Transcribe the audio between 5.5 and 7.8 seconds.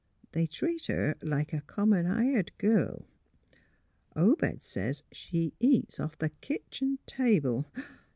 eats off the kitchen table.